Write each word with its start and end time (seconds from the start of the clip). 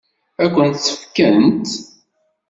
Ad 0.43 0.49
kent-tt-fkent? 0.55 1.69